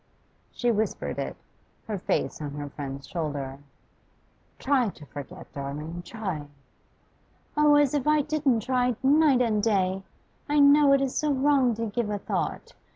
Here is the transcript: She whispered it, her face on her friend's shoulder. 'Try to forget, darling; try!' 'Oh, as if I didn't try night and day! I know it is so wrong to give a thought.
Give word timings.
She 0.51 0.71
whispered 0.71 1.19
it, 1.19 1.35
her 1.87 1.99
face 1.99 2.41
on 2.41 2.55
her 2.55 2.69
friend's 2.69 3.05
shoulder. 3.05 3.59
'Try 4.57 4.89
to 4.89 5.05
forget, 5.05 5.53
darling; 5.53 6.01
try!' 6.03 6.47
'Oh, 7.55 7.75
as 7.75 7.93
if 7.93 8.07
I 8.07 8.21
didn't 8.23 8.61
try 8.61 8.95
night 9.03 9.43
and 9.43 9.61
day! 9.61 10.01
I 10.49 10.57
know 10.59 10.93
it 10.93 11.01
is 11.01 11.15
so 11.15 11.31
wrong 11.31 11.75
to 11.75 11.85
give 11.85 12.09
a 12.09 12.17
thought. 12.17 12.73